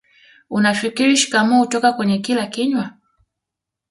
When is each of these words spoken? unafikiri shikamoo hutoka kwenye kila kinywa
unafikiri 0.49 1.17
shikamoo 1.17 1.59
hutoka 1.59 1.93
kwenye 1.93 2.17
kila 2.19 2.47
kinywa 2.47 2.97